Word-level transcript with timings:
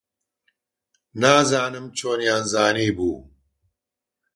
نازانم 1.21 1.85
چۆنیان 1.97 2.43
زانیبوو. 2.51 3.13